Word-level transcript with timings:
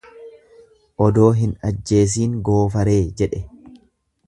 Odoo 1.07 1.27
hin 1.41 1.51
ajjeesiin 1.69 2.35
goofaree 2.49 2.99
jedhe. 3.21 3.45